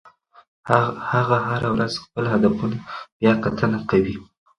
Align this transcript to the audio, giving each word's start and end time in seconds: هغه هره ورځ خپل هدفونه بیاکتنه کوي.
هغه 1.11 1.37
هره 1.49 1.69
ورځ 1.73 1.93
خپل 2.03 2.23
هدفونه 2.33 2.77
بیاکتنه 3.19 3.79
کوي. 3.89 4.15